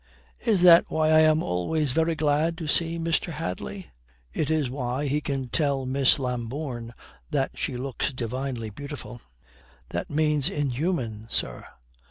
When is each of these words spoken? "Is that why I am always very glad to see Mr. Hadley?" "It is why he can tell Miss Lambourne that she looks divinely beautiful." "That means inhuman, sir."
"Is 0.47 0.63
that 0.63 0.85
why 0.89 1.09
I 1.11 1.19
am 1.19 1.43
always 1.43 1.91
very 1.91 2.15
glad 2.15 2.57
to 2.57 2.67
see 2.67 2.97
Mr. 2.97 3.33
Hadley?" 3.33 3.91
"It 4.33 4.49
is 4.49 4.67
why 4.67 5.05
he 5.05 5.21
can 5.21 5.49
tell 5.49 5.85
Miss 5.85 6.17
Lambourne 6.17 6.91
that 7.29 7.51
she 7.53 7.77
looks 7.77 8.11
divinely 8.11 8.71
beautiful." 8.71 9.21
"That 9.89 10.09
means 10.09 10.49
inhuman, 10.49 11.27
sir." 11.29 11.67